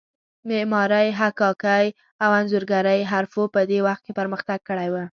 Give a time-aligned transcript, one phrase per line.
[0.49, 1.87] معمارۍ، حکاکۍ
[2.23, 4.95] او انځورګرۍ حرفو په دې وخت کې پرمختګ کړی و.